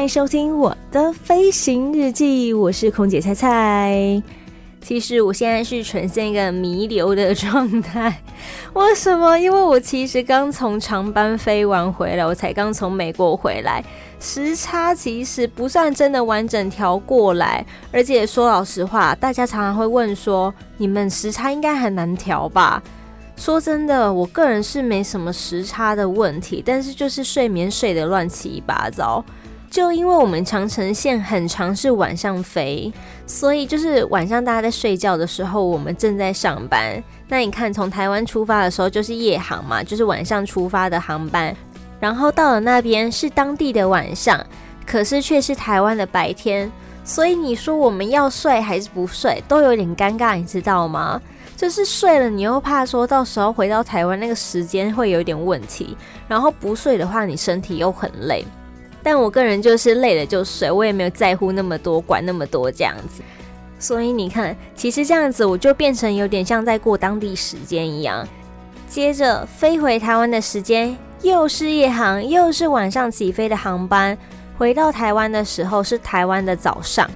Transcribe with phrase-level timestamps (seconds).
[0.00, 4.22] 欢迎收听我的飞行日记，我是空姐菜菜。
[4.80, 8.22] 其实我现在是呈现一个弥留的状态，
[8.72, 9.38] 为什么？
[9.38, 13.84] 因为我其实刚从长班飞完回来，我才刚从美国回来，
[14.18, 17.62] 时差其实不算真的完整调过来。
[17.92, 22.82] 而且说老实话，大家常常会问说，你们时差应该很难调吧？
[23.36, 29.22] 说真的，我个人是没什么时差的问题，但是就是睡眠睡得乱七八糟。
[29.70, 32.92] 就因为我们长城线很常是晚上飞，
[33.24, 37.00] 所以就是晚上大家在睡觉的时候，我们正在上班。
[37.28, 41.54] 那你看，从台湾出发的时候就是夜航嘛，就是晚上出发的航班，
[42.00, 44.44] 然后到了那边是当地的晚上，
[44.84, 46.70] 可是却是台湾的白天。
[47.04, 51.22] 所以你说我们要睡还是不睡，都有点尴尬，你知道吗？
[51.56, 55.96] 就是睡了，你又怕说到时候回到台湾那个时间会有点问题，
[56.26, 58.44] 然后不睡的话，你身体又很累。
[59.02, 63.22] 但我个人就是累了就睡，我也没有在乎那么多，管那么多这样子。
[63.78, 68.26] 所以你看，其实这样子我就变成有点像在过当地时间一样。
[68.88, 74.16] 接着飞回台湾的时间又是夜航，又是晚上起飞的航班，
[74.58, 77.10] 回到台湾的时候是台湾的早上。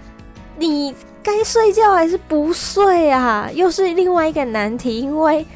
[0.56, 0.94] 你。
[1.27, 3.48] 该睡觉还是不睡啊？
[3.55, 5.46] 又是另外一个难题，因为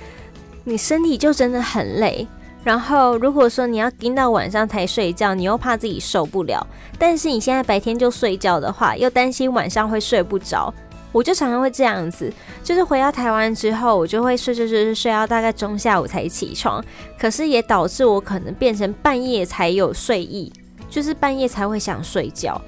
[0.65, 2.27] 你身体就真的很累。
[2.69, 6.67] 然后如果说你要盯到晚上才睡觉，你又怕自己受不了。
[6.99, 10.71] 但是你现在白天就睡觉的话，又担心晚上会睡不着。
[11.11, 12.31] 我就常常会这样子，
[12.62, 16.84] 就是回到台湾之后，我就会睡睡睡睡睡到大概中下午才起床。
[17.19, 20.53] 可是也导致我可能变成半夜才有睡意，
[20.91, 22.61] 就是半夜才会想睡觉。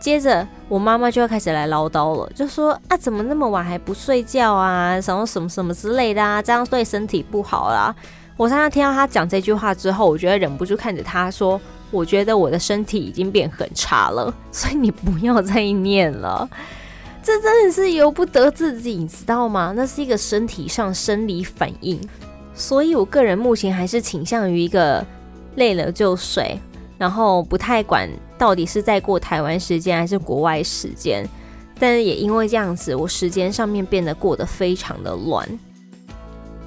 [0.00, 5.00] 接着，我妈妈就会开始来唠叨了，就说啊，怎么那么晚还不睡觉啊？
[5.00, 7.92] 什么什么什么之类的啊，这样对身体不好啦。
[8.40, 16.48] 我常常听到他讲这句话之后，我觉得忍不住看着他说，我觉得我的身体已经变很差了， 所以你不要再念了。
[17.22, 19.74] 这真的是由不得自己，你知道吗？
[19.76, 22.00] 那是一个身体上生理反应，
[22.54, 25.04] 所以我个人目前还是倾向于一个
[25.56, 26.58] 累了就睡。
[26.96, 28.08] 然后不太管
[28.38, 31.28] 到底是在过台湾时间还是国外时间，
[31.78, 35.46] 但是也因为这样子，我时间上面变得过得非常的乱。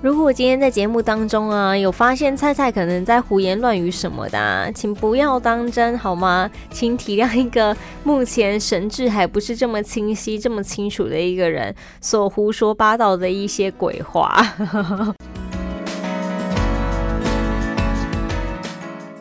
[0.04, 6.52] 如果今天在节目当中啊，有发现菜菜可能在胡言乱语什么的啊，请不要当真好吗？
[6.72, 14.46] 请体谅一个目前神智还不是这么清晰、这么清楚的一个人所胡说八道的一些鬼话。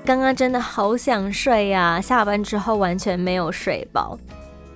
[0.04, 4.18] 刚刚真的好想睡呀，下班之后完全没有睡饱。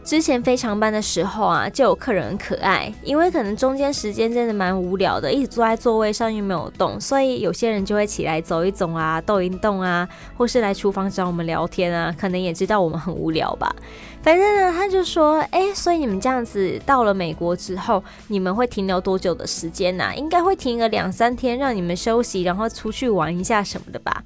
[0.06, 13.74] 之前非常班的时候啊，就有客人很可爱，因为可能中间时间真的蛮无聊的，一直坐在座位上又没有动，所以有些人就会起来走一走啊，动一动啊，或是来厨房找我们聊天啊，可能也知道我们很无聊吧。
[14.22, 20.14] 反正呢，他就说，哎，所以你们这样子到了美国之后，你们会停留多久的时间呢？
[20.14, 24.22] 应该会停个两三天，让你们休息，然后出去玩一下什么的吧。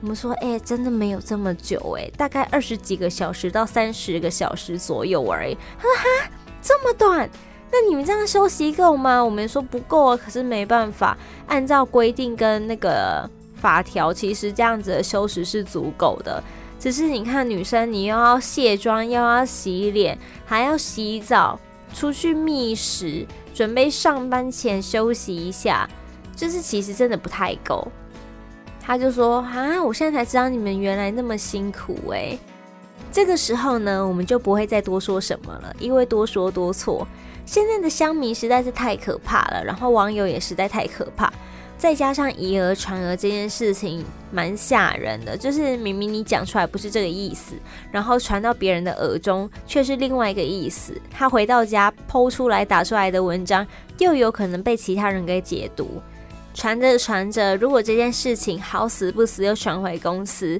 [0.00, 5.56] 我们说，哎、真的没有这么久，哎，大概二十几个小时到三十个小时左右而已。
[5.78, 7.28] 他说，哈，这么短？
[7.72, 9.24] 那你们这样休息够吗？
[9.24, 11.16] 我们说不够啊，可是没办法，
[11.46, 16.42] 按照规定跟那个法条，其实这样子的休息是足够的。
[16.78, 21.58] 只是你看，女生你又要卸妆，又要洗脸，还要洗澡，
[21.94, 25.88] 出去觅食，准备上班前休息一下，
[26.36, 27.88] 就是其实真的不太够。
[28.86, 32.38] 他就说啊，我现在才知道你们原来那么辛苦诶。
[33.10, 37.06] 这个时候呢，我们就不会再多说什么了，因为多说多错。
[37.46, 41.32] 现在的乡民实在是太可怕了，然后网友也实在太可怕，
[41.78, 47.54] 再加上以讹传讹这件事情蛮吓人的，就是明明你讲出来不是这个意思，
[47.90, 50.92] 然后传到别人的耳中却是另外一个意思。
[51.10, 53.66] 他回到家剖出来打出来的文章，
[53.96, 56.02] 又有可能被其他人给解读。
[56.54, 60.58] 传着传着，如果这件事情好死不死又传回公司，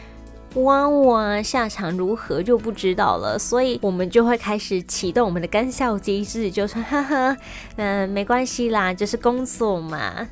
[0.57, 3.39] 哇哇，下场如何就不知道了。
[3.39, 7.37] 所以我们就会开始启动我们的干笑机制，就说哈哈，
[7.77, 10.27] 嗯，没关系啦，就是工作嘛。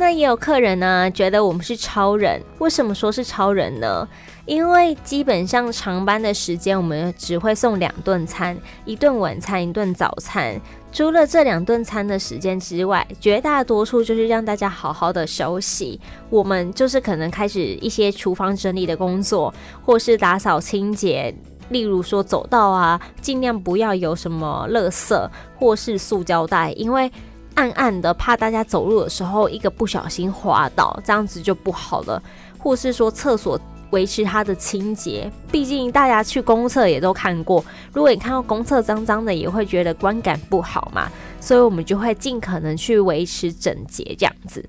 [0.00, 2.40] 那也有客人呢，觉得我们是超人。
[2.58, 4.08] 为什么说是超人呢？
[4.46, 10.60] 因为基本上长班的时间，我们只会送两顿餐，一顿晚餐，一顿早餐。
[10.90, 16.00] 除了这两顿餐的时间之外，绝大多数就是让大家好好的休息。
[16.30, 19.52] 我们就是可能开始一些厨房整理的工作，
[19.84, 21.34] 或是打扫清洁。
[21.68, 27.10] 例如说走道啊，尽量不要有什么垃圾或是塑胶袋，因为。
[27.54, 32.22] 暗暗的，怕大家走路的时候一个不小心滑倒，这样子就不好了。
[32.56, 41.10] 或是说厕所维持它的清洁，毕竟大家去公厕也都看过，如果你看到公厕脏脏的，也会觉得观感不好嘛。
[41.40, 44.68] 所以我们就会尽可能去维持整洁，这样子。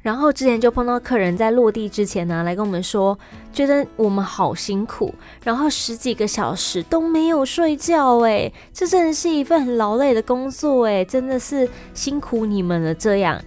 [0.00, 3.16] 然后之前就碰到客人在落地之前呢，来跟我们说，
[3.52, 13.40] 觉得我们好辛苦，然后十几个小时都没有睡觉，哎，这真的是一份很劳累的工作，哎，真的是辛苦你们了，这样。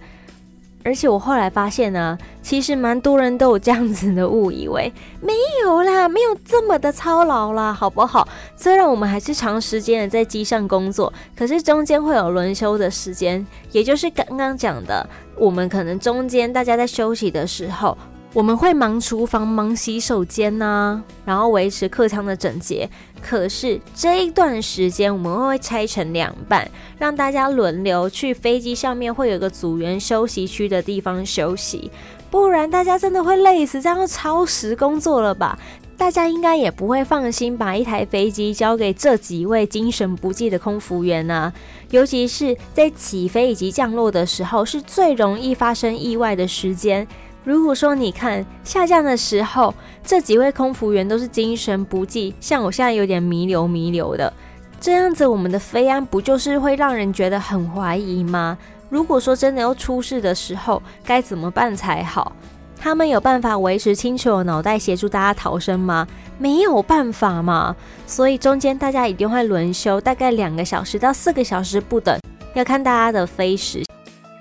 [0.86, 5.32] 而且我后来发现呢，其实蛮多人都有这样子的误以为， 没
[5.64, 8.28] 有啦，没有这么的操劳啦，好不好？
[8.54, 15.04] 虽然我们还是长时间的在机上工作，可是中间会有轮休的时间，也就是刚刚讲的，
[15.36, 17.98] 我们可能中间大家在休息的时候。
[18.36, 22.86] 我们会忙厨房、忙洗手间呐、然后维持客舱的整洁。
[23.22, 31.90] 可是这一段时间，我们会拆成两半，让大家轮流去飞机上面会有个组员休息区的地方休息，
[32.30, 35.58] 不然大家真的会累死，这样超时工作了吧？
[35.96, 41.50] 大家应该也不会放心把一台飞机交给这几位精神不济的空服员啊，
[41.90, 47.08] 尤其是在起飞以及降落的时候，是最容易发生意外的时间。
[47.46, 49.72] 如果说你看下降的时候，
[50.02, 54.32] 这几位空服员都是精神不济，像我现在有点弥留弥留的，
[54.80, 58.58] 这样子我们的飞安不就是会让人觉得很怀疑吗？
[58.88, 62.32] 如果说真的要出事的时候，该怎么办才好？
[62.76, 66.04] 他们有办法维持清楚的脑袋协助大家逃生吗？
[66.38, 67.76] 没有办法嘛，
[68.08, 72.18] 所以中间大家一定会轮休，大概两个小时到四个小时不等，
[72.54, 73.85] 要看大家的飞时。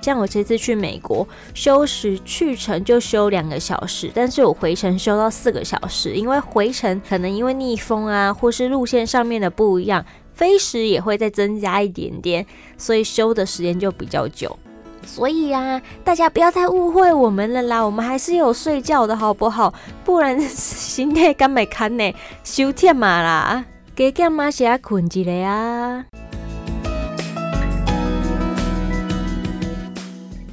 [0.06, 10.06] 像我这次去美国，休时去程就休两个小时，但是我回程休到四个小时，因为回程可能因为逆风啊，或是路线上面的不一样，
[10.36, 12.46] 飞时也会再增加一点点，
[12.78, 14.56] 所以休的时间就比较久。
[15.08, 19.74] 所以呀、啊，大家不要再误会我们了啦，我们还是有睡觉的好不好？
[20.04, 22.14] 不然身体敢没看呢？
[22.44, 23.66] 休天嘛啦，
[23.96, 26.06] 给干嘛先困一下啊？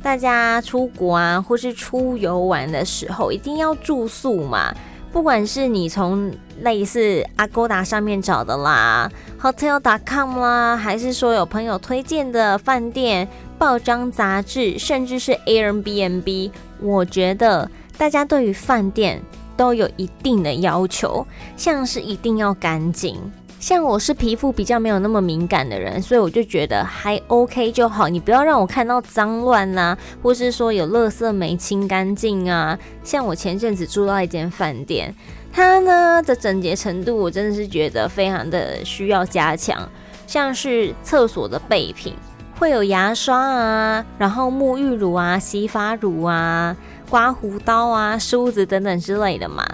[0.02, 4.74] 大家出国啊，或是出游玩的时候，一定要住宿嘛。
[5.12, 6.32] 不管是你从
[6.62, 9.10] 类似 Agoda 上面找的啦
[9.40, 13.28] ，Hotel.com 啦，还是说有朋友推荐的饭店、
[13.58, 16.50] 报章杂志，甚至是 Airbnb，
[16.80, 19.22] 我觉得大家对于饭店
[19.54, 21.26] 都有一定的要求，
[21.58, 23.16] 像是一定要干净。
[23.62, 28.08] 像我是皮肤比较没有那么敏感的人，所以我就觉得还 OK 就好。
[28.08, 32.76] 你不要让我看到脏乱呐，或是说有垃圾没清干净啊。
[33.04, 35.14] 像我前阵子住到一间饭店，
[35.52, 39.88] 它呢的整洁程度，我真的是觉得非常的需要加强。
[40.26, 42.16] 像是厕所的备品
[42.58, 46.76] 会有牙刷啊，然后沐浴乳啊、洗发乳啊、
[47.08, 49.64] 刮胡刀啊、梳子等等之类的嘛，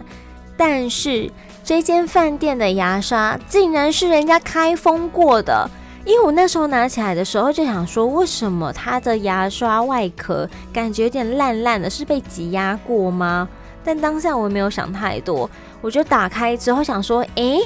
[0.58, 1.30] 但是。
[1.68, 5.68] 这间饭店的牙刷竟然是人家开封过的，
[6.06, 13.46] 因为我那时候拿起来的时候就想说，为什么它的牙刷外壳感觉有点烂烂的，是被挤压过吗？
[13.84, 15.50] 但当下我没有想太多，
[15.82, 17.60] 我就打开之后想说，诶，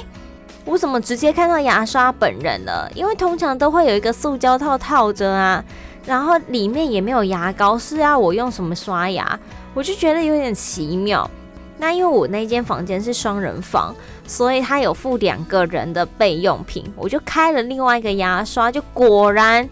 [0.65, 2.91] 我怎么直接看到牙刷本人了？
[2.93, 5.63] 因为通常都会有一个塑胶套套着啊，
[6.05, 9.39] 然后里面也没有牙膏，是要我用什么刷牙？
[9.73, 11.31] 我就觉得有点奇妙。
[11.77, 13.93] 那因为我那间房间是双人房，
[14.25, 19.67] 所以他有附两个人的备用品，我就开了另外一个牙刷，就果然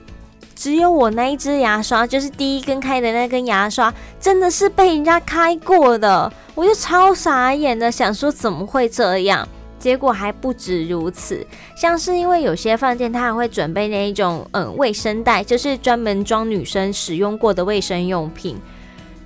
[0.55, 9.47] 只有我那一支牙刷，就是第一根开的那根牙刷，真的是被人家开过的，我就超傻眼的，想说怎么会这样？
[9.79, 11.43] 结果还不止如此，
[11.75, 18.59] 像是因为有些饭店他还会准备那一种嗯卫生袋，就是专门装女生使用过的卫生用品，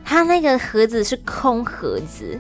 [0.05, 2.39] 它那个盒子是空盒子。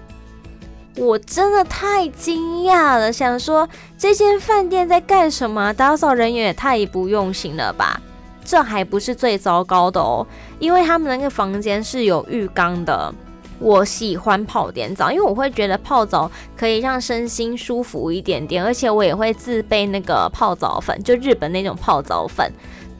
[0.97, 5.73] 我真的太惊讶了，想说这间饭店在干什么？
[5.73, 7.99] 打扫人员也太不用心了吧！
[8.45, 10.25] 这还不是最糟糕的哦，
[10.59, 13.13] 因为他们那个房间是有浴缸的。
[13.57, 22.51] 我喜欢泡点澡，因为我会觉得泡澡可以让身心舒服一点点，而且我也会自备那个泡澡粉，就日本那种泡澡粉。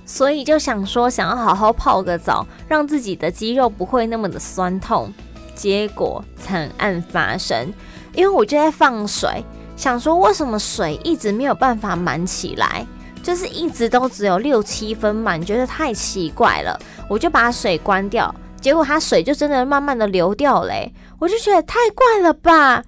[0.05, 5.13] 所以就想说想要好好泡个澡，让自己的肌肉不会那么的酸痛。
[5.55, 7.73] 结果惨案发生，
[8.13, 9.43] 因为我就在放水，
[9.75, 12.85] 想说为什么水一直没有办法满起来，
[13.23, 18.33] 就是一直都只有六七分满，觉得太奇怪了，我就把水关掉。
[18.61, 22.83] 结果它水就真的慢慢的流掉嘞，我就觉得太怪了吧，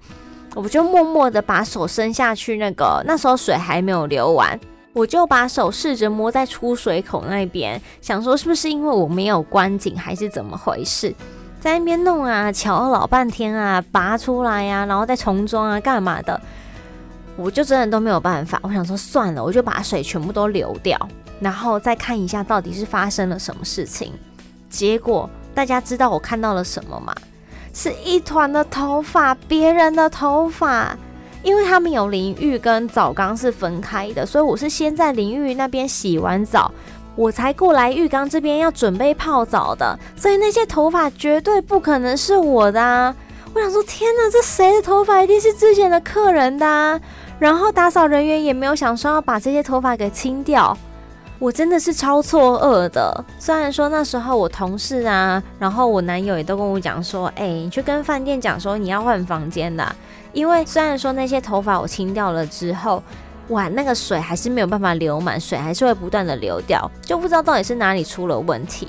[0.54, 4.58] 我就默默的把手伸下去，那个那时候水还没有流完，
[4.92, 11.14] 我就把手试着摸在出水口那边，想说是不是因为我没有关紧还是怎么回事，
[11.60, 16.40] 在那边弄啊，瞧了老半天啊，拔出来呀、啊，然后再重装啊，干嘛的，
[17.36, 20.98] 我就真的都没有办法，我想说算了，我就把水全部都流掉，
[21.40, 24.12] 然后再看一下到底是发生了什么事情，
[24.68, 25.28] 结果。
[25.54, 27.12] 大家知道我看到了什么吗？
[27.74, 30.96] 是一团的头发，别人的头发。
[31.42, 36.70] 因为他们有淋浴跟澡缸是分开的，所以我是先在淋浴那边洗完澡，
[37.18, 39.98] 我才过来浴缸这边要准备泡澡的。
[40.14, 43.12] 所以那些头发绝对不可能是我的啊！
[43.52, 45.20] 我想说，天哪，这谁的头发？
[45.20, 47.00] 一定是之前的客人的啊。
[47.40, 50.78] 然后打扫人员也没有想说要把这些头发给清掉。
[51.40, 53.24] 我真的是超错愕的。
[53.40, 59.96] 虽然说那时候我同事啊，然后我男友也都跟我讲说，哎，你去跟饭店讲说你要换房间的。
[60.32, 63.02] 因为虽然说那些头发我清掉了之后，
[63.48, 68.88] 哇，那个水还是没有办法流满，水还是会不断的流掉，就不知道到底是哪里出了问题。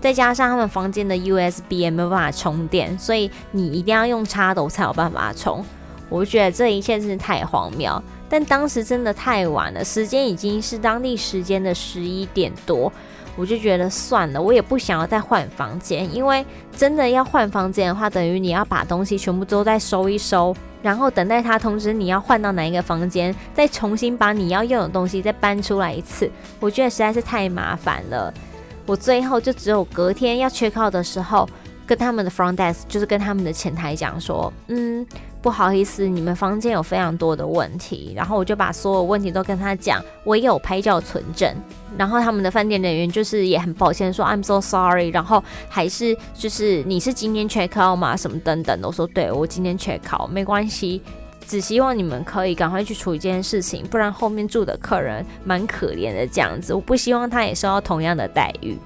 [0.00, 5.62] 再加上他们房间的 USB 也没有办法充电，所以你一定要用插头才有办法充。
[6.08, 8.02] 我觉得这一切真是太荒谬。
[8.26, 12.90] 但当时真的太晚了，时间已经是当地时间的十一点多，
[13.40, 16.44] 我就觉得算了，我也不想要再换房间，因为
[16.76, 26.30] 真的要换房间的话，等于你要把东西全部都再收一收，然后等待他通知你要换到哪一个房间，再重新把你要用的东西再搬出来一次，
[26.60, 28.32] 我觉得实在是太麻烦了。
[28.84, 31.48] 我最后就只有隔天要 check out 的时候，
[31.86, 35.06] 跟他们的 front desk，就是跟他们的前台讲说，嗯。
[35.42, 41.50] 不好意思，你们房间有非常多的问题，然后我就把所有问题都跟他讲，我也有拍照存证，
[41.96, 48.14] 然后他们的饭店人员就是也很抱歉说 I'm so sorry，然后还是就是你是今天 check out 吗？
[48.16, 51.00] 什么等等的，我说对，我今天 check out，没关系，
[51.46, 58.76] 只希望你们可以赶快去处理这件事情，不然后面住的客人蛮可怜的这样子，我不希望他也受到同样的待遇，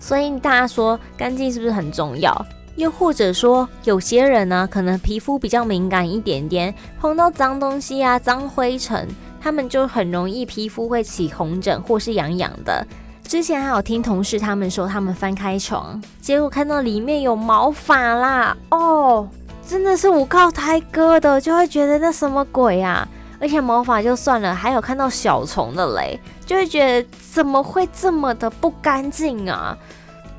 [0.00, 2.46] 所以大家说干净是不是很重要？
[2.76, 9.08] 又或者说，有些人呢，可能皮肤比较敏感一点点，碰到脏东西啊、脏灰尘，
[9.40, 12.86] 他们就很容易皮肤会起红疹或是痒痒的。
[13.26, 19.28] 之前还有听同事他们说，他们翻开床，结果看到里面有毛发啦，哦，
[19.66, 23.08] 真的是无靠胎哥的，就会觉得那什么鬼啊！
[23.40, 29.76] 而且毛发就算了，还有看到小虫的嘞，就会觉得怎么会这么的不干净啊！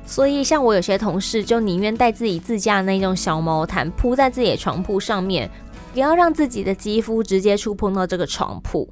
[0.06, 5.50] 所以，像我有些同事就宁愿带自己自家的那种小毛毯铺在自己的床铺上面，
[5.92, 8.88] 不要让自己的肌肤直接触碰到这个床铺。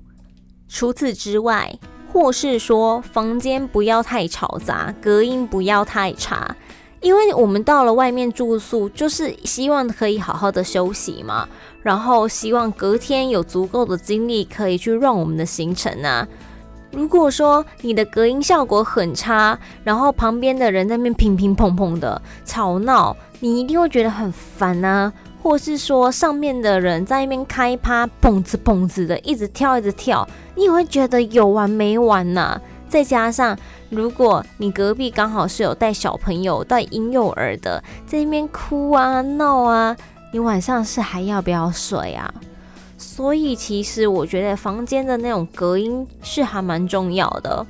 [0.68, 1.78] 除此之外，
[2.12, 6.56] 或是说房间不要太嘈杂，隔音不要太差，
[7.00, 11.49] 因为我们到了外面住宿，就是希望可以好好的休息嘛，
[11.83, 16.26] 然后希望隔天有足够的精力可以去 run 我们的行程啊。
[16.95, 25.13] 如果说你的隔音效果很差，然后旁边的人在那边乒乒乓乓的吵闹，你一定会觉得很烦啊。
[25.43, 32.59] 或是说上面的人在那边开趴，蹦子蹦子的一直跳一直跳，你也会觉得有完没完呐、
[32.89, 33.55] 再加上
[33.91, 39.95] 如果你隔壁刚好是有带小朋友、带婴幼儿的，在那边哭啊闹啊，
[40.33, 42.33] 你晚上是还要不要睡啊？
[43.16, 47.64] 所以其实我觉得房间的那种隔音是还蛮重要的。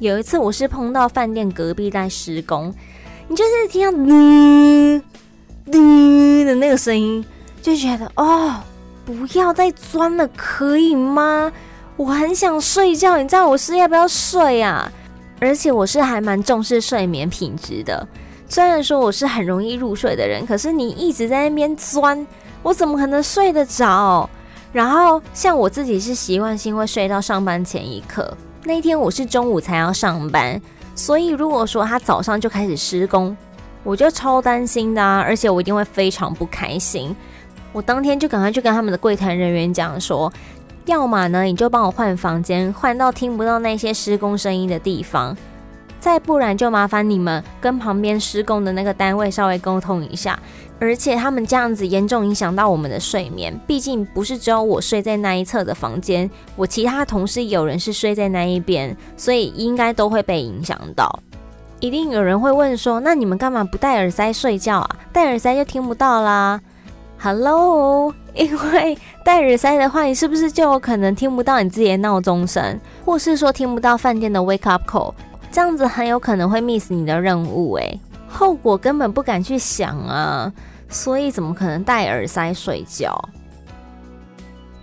[0.00, 2.74] 有一次我是碰到饭店隔壁在施工，
[3.28, 4.96] 你就是听到呜
[5.66, 7.24] 呜的那个声音，
[7.62, 8.56] 就觉得哦，
[9.04, 11.52] 不要再钻了，可以吗？
[11.96, 14.90] 我很想睡觉，你知道我是要不要睡啊？
[15.38, 18.04] 而且我是还蛮重视睡眠品质的。
[18.48, 22.26] 虽然说我是很容易入睡的人，可是你一直在那边钻。
[22.62, 24.28] 我怎么可能睡得着？
[24.72, 28.34] 然后像我自己是习惯性会睡到上班前一刻。
[28.64, 30.60] 那一天我是中午才要上班，
[30.94, 33.36] 所以如果说他早上就开始施工，
[33.82, 37.14] 我就超担心的啊，而且我一定会非常不开心。
[37.72, 40.32] 我当天就赶快去跟他们的柜台人员讲说，
[40.86, 45.36] 要么呢你就帮我换房间，换到听不到那些施工声音的地方。
[46.02, 50.36] 再不然就麻烦你们跟旁边施工的那个单位稍微沟通一下，
[50.80, 53.56] 而且他们这样子严重影响到我们的睡眠。
[53.68, 61.08] 毕竟不是只有我睡在那一侧的房间，我其他同事有人是睡在那一边，所以应该都会被影响到。
[61.78, 64.96] 一定有人会问说：“那你们干嘛不戴耳塞睡觉啊？
[65.12, 66.60] 戴耳塞就听不到啦。”
[67.22, 75.14] Hello，因为戴耳塞的话，你是不是就有可能听不到你自己的闹钟声，或是说听不到饭店的 wake up call？
[75.52, 80.50] 这样子很有可能会 miss 你的任务，诶，后果根本不敢去想啊。
[80.88, 83.22] 所以怎么可能戴耳塞睡觉？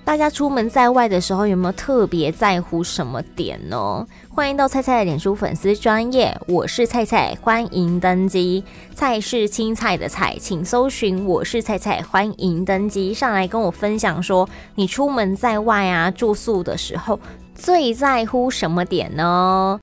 [0.05, 4.05] 大家出门在外的时候有没有特别在乎什么点呢？
[4.29, 8.63] 欢迎到菜菜的脸书粉丝专页，我是菜菜，欢迎登机。
[8.93, 13.11] 菜是青菜的菜，请搜寻我是菜菜，欢迎登机。
[13.11, 17.19] 上来跟我分享说，你出门在外啊，住宿的时候
[17.55, 19.79] 最在乎什么点呢？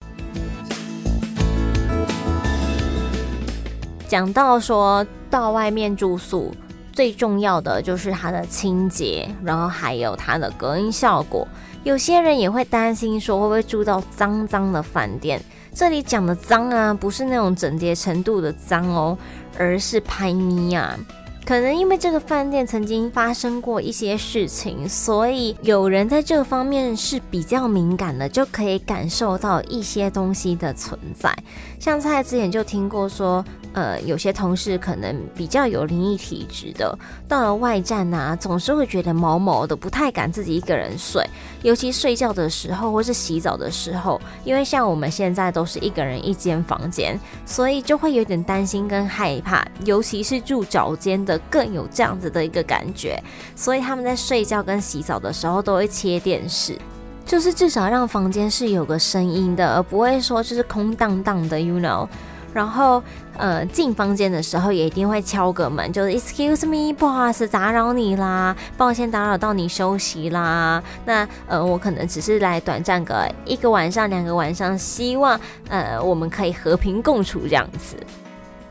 [4.08, 6.54] 讲到说到外面住宿，
[6.92, 11.46] 最重要的就是它的清洁，然后还有它的隔音效果。
[11.82, 15.40] 有些人也会担心说，会不会住到脏脏的饭店？
[15.74, 19.18] 这里讲的脏啊，不是那种整洁程度的脏哦，
[19.58, 20.98] 而是拍咪啊。
[21.44, 31.32] 可能因为这个饭店曾经发生过一些事情，所以有人在这方面是比较敏感的，就可以感受到一些东西的存在。
[31.78, 33.44] 像菜之前就听过说，
[33.76, 41.22] 呃，有些同事可能比较有灵异体质的，到了外站啊，总是会觉得毛毛的，不太敢自己一个人睡，
[41.62, 51.38] 尤其睡觉的时候或是洗澡的时候，因为像我们现在都是一个人一间房间，所以就会有点担心跟害怕，尤其是住脚间的。
[51.50, 53.22] 更有这样子的一个感觉，
[53.54, 56.78] 所以他们在睡觉跟洗澡的时候都会切电视，
[57.26, 62.08] 就是至少让房间是有个声音的，而不会说就是空荡荡的，you know。
[62.56, 63.02] 然后
[63.36, 70.82] 呃进房间的时候也一定会敲个门，就是 Excuse me，不好意思打扰你啦，抱歉打扰到你休息啦。
[71.04, 77.94] 那呃我可能只是来短暂个一个晚上、两个晚上，希望呃我们可以和平共处这样子。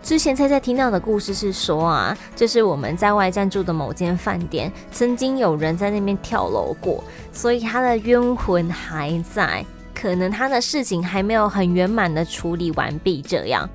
[0.01, 13.19] 之前猜猜听到的故事是说啊，就是我们在外站住的某间饭店，曾经有人在那边跳楼过，所以他的冤魂还在，可能他的事情还没有很圆满的处理完毕。
[13.23, 13.67] 这样，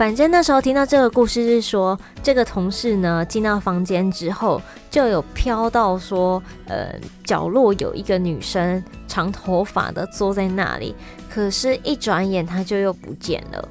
[0.00, 4.58] 反正那时候听到这个故事是说，这个同事呢进到房间之后，
[4.90, 10.94] 就有飘到说，呃，角落有一个女生，长头发的坐在那里，
[11.28, 13.68] 可是一转眼她就又不见了。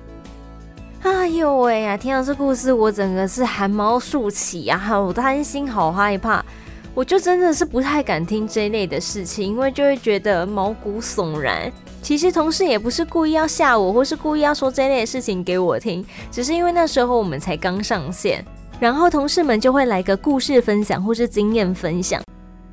[1.01, 1.97] 哎呦喂呀！
[1.97, 6.45] 听到这故事，我整个是汗毛竖起啊，好担心，好害怕。
[6.93, 11.73] 我就真的是不太敢听这一类的事情，因为就会觉得毛骨悚然。
[12.01, 18.43] 其实同事也不是故意要吓我，或是故意要说这类的事情给我听，只是因为那时候我们才刚上线，
[18.79, 22.21] 然后同事们就会来个故事分享或是经验分享。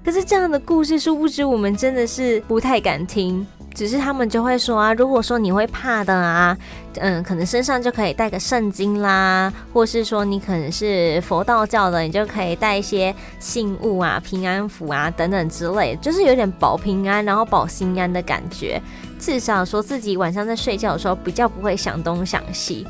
[0.04, 3.46] 可是这样的故事，殊不知我们真的是不太敢听。
[3.76, 6.56] 只是他们就会说啊，如果说你会怕的啊，
[6.94, 18.80] 嗯，可能身上就可以带个圣经啦，或是说你可能是佛道教的，你就可以带一些信物啊、平安符啊等等之类，就是有点保平安，然后保心安的感觉。
[19.18, 22.86] 至少说自己晚上在睡觉的时候比较不会想东想西。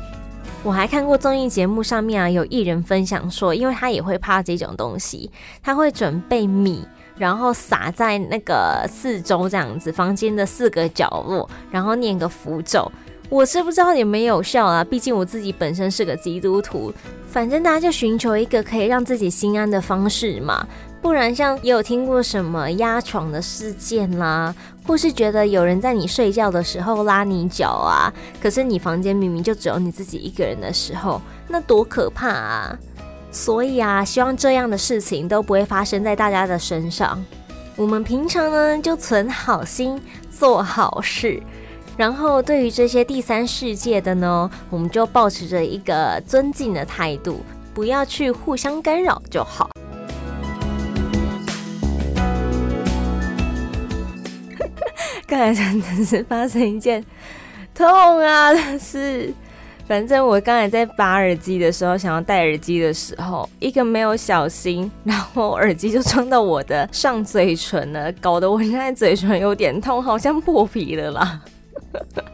[0.63, 5.29] 我还看过综艺节目上面啊，有艺人分享说，因为他也会怕这种东西，
[5.61, 6.87] 他会准备米。
[7.17, 12.91] 然后撒在那个四周这样子，房间的四个角落，然后念个符咒。
[13.29, 16.93] 我是不知道有没有效啊，毕竟我自己本身是个基督徒。
[17.29, 20.65] 反正大家就寻求一个可以让自己心安的方式嘛。
[21.01, 24.53] 不然像也有听过什么压床的事件啦，
[24.85, 32.79] 或是觉得有人在你睡觉的时候拉你脚啊，可是你房间明明就只有你自己一个人的时候，那多可怕啊！
[33.37, 37.23] 所以啊，希望这样的事情都不会发生在大家的身上。
[37.75, 41.39] 我们平常呢，就存好心，做好事。
[41.95, 47.41] 然后对于这些第三世界的呢， 我们就保持着一个尊敬的态度，
[47.75, 49.69] 不要去互相干扰就好。
[55.27, 57.05] 刚才真的是发生一件
[57.75, 57.87] 痛
[58.19, 59.31] 啊的事。
[59.87, 71.41] 反正我刚才在拔耳机的时候，想要戴耳机的时候，一个没有小心，然后耳机就撞到我的上嘴唇了，搞得我现在嘴唇有点痛，好像破皮了啦。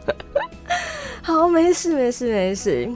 [1.22, 2.90] 好，没事没事没事。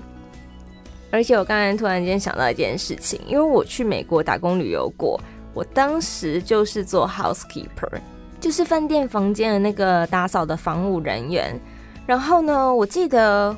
[1.12, 5.20] 而且我刚才突然间想到一件事情，因为我去美国打工旅游过，
[5.54, 8.00] 我当时就是做 housekeeper，
[8.40, 11.58] 就是饭店房间的那个打扫的房务人员。
[12.04, 13.56] 然后呢，我记得。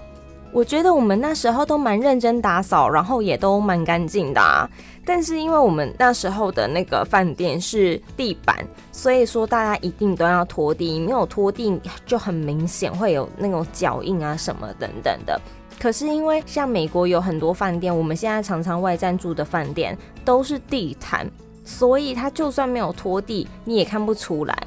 [0.52, 4.68] 我觉得我们那时候都蛮认真打扫，然后也都蛮干净的啊。
[5.04, 15.40] 但是因为我们那时候的那个饭店是地板，所以说大家一定都要拖地，没有拖地就很明显会有那种脚印啊什么等等的。
[15.80, 21.26] 可是因为像美国有很多饭店，我们现在常常外站住的饭店都是地毯，
[21.64, 24.66] 所以它就算没有拖地，你也看不出来。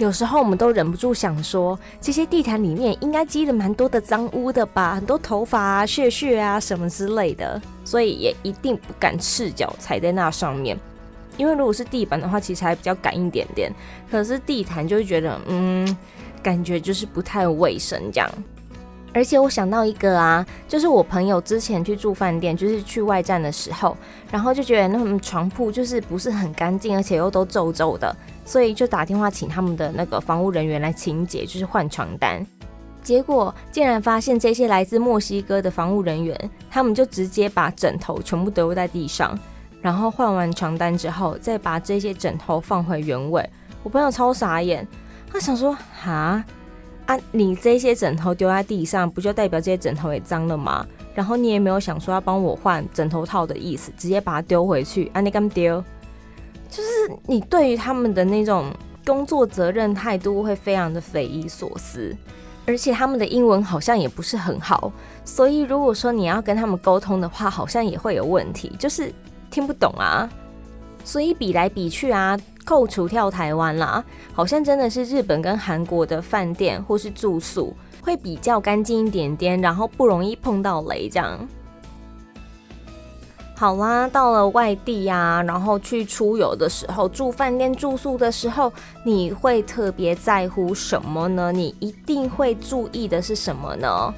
[0.00, 10.74] 有时候我们都忍不住想说，这些地毯里面应该积了蛮多的脏污的吧，很多头发啊、血血啊什么之类的，所以也一定不敢赤脚踩在那上面。
[11.36, 13.70] 因为如果是地板的话，其实还比较敢一点点，
[14.10, 15.96] 可是地毯就会觉得，嗯，
[16.42, 18.30] 感觉就是不太卫生这样。
[19.12, 23.96] 而且我想到一个啊，就是我朋友之前去住饭店，就是去外站的时候，
[24.30, 28.14] 然后就觉得那种床铺就是不是很干净，而且又都皱皱的。
[28.44, 32.44] 所以就打电话请他们的那个房务人员来清洁，就是换床单。
[33.02, 39.38] 结果竟然发现这些来自墨西哥的房务人员，他们就直接把枕头全部丢在地上，
[39.80, 43.48] 然后换完床单之后，再把这些枕头放回原位。
[43.82, 44.86] 我朋友超傻眼，
[45.32, 46.44] 他想说：哈
[47.10, 50.86] 啊，你这些枕头丢在地上，不就代表这些枕头也脏了吗？
[51.12, 55.82] 然后你也没有想说要帮我换枕头套的意思，直接把它丢回去，啊，你敢丢？
[56.70, 56.88] 就是
[57.26, 58.72] 你对于他们的那种
[59.04, 62.16] 工作责任态度会非常的匪夷所思，
[62.64, 64.92] 而且他们的英文好像也不是很好，
[65.24, 69.12] 所以如果说你要跟他们沟通的话，好像也会有问题，就是
[69.50, 70.30] 听不懂啊。
[71.02, 72.38] 所以比来比去啊，
[72.70, 81.36] 扣除跳台湾啦，好像真的是日本跟韩国的饭店或是住宿会比较干净一点点，然后不容易碰到雷这样。
[83.56, 88.72] 好啦，到了外地呀、啊，然后去出游的时候，住饭店住宿的时候，
[89.04, 91.50] 你会特别在乎什么呢？
[91.50, 94.14] 你一定会注意的是什么呢？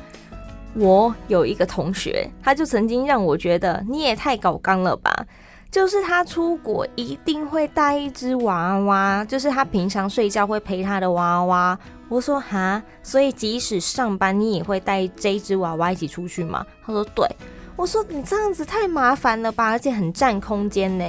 [0.75, 5.27] 我有一个同学，他就曾经让我觉得你也太搞刚了吧，
[5.73, 11.77] 就是他出国一定会带一只娃娃，就是他平常睡觉会陪他的娃娃。
[12.11, 16.65] 我说哈，所以即使上班你也会带这一只娃娃一起出去吗？
[16.85, 17.27] 他说对。
[17.75, 21.05] 我说你这样子太麻烦了吧，而且很占空间呢。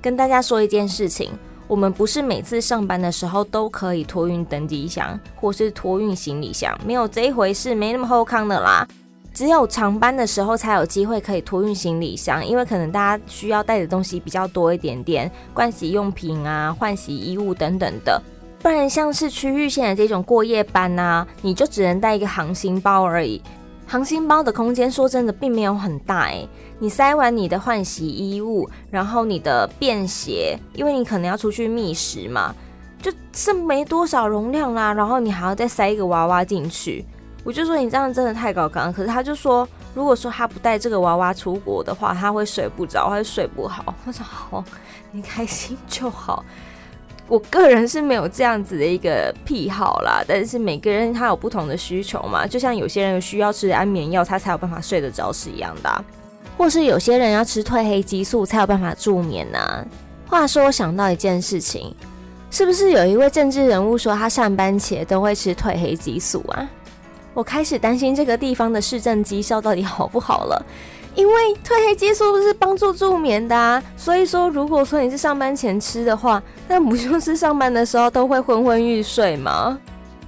[0.00, 1.30] 跟大家说一件事情，
[1.68, 8.84] 我们不是每次上班的时候都可以托运登机箱或是托运行李箱，没有这一回事，没那么好康的啦。
[9.34, 18.20] 只有长班的时候才有机会可以托运行李箱，因为可能大家需要带的东西比较多一点点，盥洗用品啊、换洗衣物等等的。
[18.60, 23.42] 不然像是区域线的这种过夜班啊，你就只能带一个航行包而已。
[23.86, 32.54] 航行包的空间说真的并没有很大诶，你塞完你的换洗衣物，然后你的便携，因为你可能要出去觅食嘛，
[33.02, 34.94] 就剩没多少容量啦。
[34.94, 37.04] 然后你还要再塞一个娃娃进去，
[37.44, 38.92] 我就说你这样真的太搞刚。
[38.92, 43.94] 可是他就说，如果说他不带这个娃娃出国的话，他会睡不着，会睡不好。
[44.06, 44.64] 我说好，
[45.10, 46.44] 你开心就好。
[47.28, 56.04] 我个人是没有这样子的一个癖好啦，但是每个人他有不同的需求嘛，就像有些人需要吃安眠药，他才有办法睡得着是一样的，
[56.58, 59.86] 或是有些人要吃褪黑激素才有办法助眠呢。
[60.26, 61.94] 话说，我想到一件事情，
[62.50, 66.68] 是不是有一位政治人物说他上班前都会吃褪黑激素啊？
[67.34, 70.64] 我开始担心这个地方的市政绩效到底好不好了。
[71.14, 79.78] 因为褪黑激素是帮助助眠的啊，所以说如果说你是上班前吃的话，那不就是上班的时候都会昏昏欲睡吗？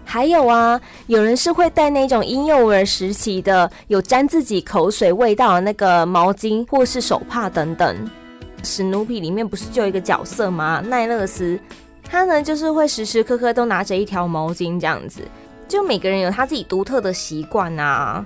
[0.04, 8.10] 还有啊，有人是会带那种婴幼儿时期的有沾自己口水味道的那个毛巾或是手帕等等。
[8.62, 10.82] 史努比里面不是就有一个角色吗？
[10.86, 11.58] 奈勒斯，
[12.02, 15.22] 他呢就是会时时刻刻都拿着一条毛巾这样子，
[15.68, 18.24] 就每个人有他自己独特的习惯啊。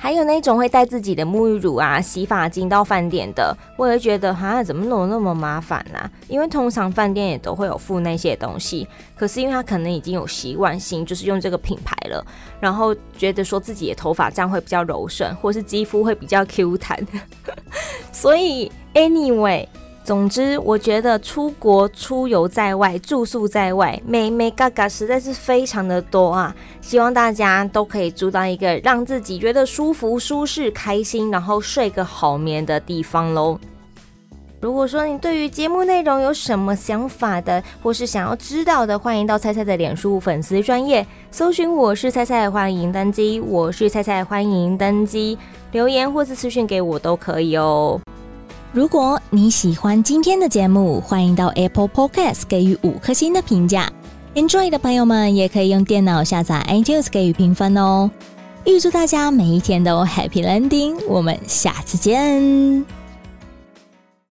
[0.00, 6.08] 还有那种会带自己的沐浴乳啊、洗发精到饭店的，我也觉得哈，怎么弄那么麻烦呢、啊？
[6.28, 8.86] 因为通常饭店也都会有附那些东西，
[9.16, 12.24] 可是因为他可能已经有习惯性，就是用这个品牌了，
[12.60, 16.96] 然后觉得说自己的头发这样会比较柔顺，或是肌肤会比较 Q 弹，
[18.12, 19.66] 所以 anyway。
[20.08, 26.56] 总之，我觉得出国出游在外，住宿在外，美美嘎嘎实在是非常的多啊！
[26.80, 33.58] 希望大家都可以住到一个让自己觉得舒服、舒适、开心，然后睡个好眠的地方喽。
[34.62, 43.38] 如果说你对于节目内容有什么想法的，或是想要知道的，欢迎到菜菜的脸书粉丝专业搜寻“我是菜菜”，欢迎登机。
[43.40, 45.36] 我是菜菜，欢迎登机，
[45.72, 48.00] 留言或是私讯给我都可以哦。
[48.70, 53.90] 如果你喜欢今天的节目，欢迎到 Apple Podcast 给予五颗星的评价。
[54.34, 58.10] Enjoy 的朋友们也可以用电脑下载 iTunes 给予评分哦。
[58.66, 62.97] 预祝大家每一天都 Happy Landing，我们下次见。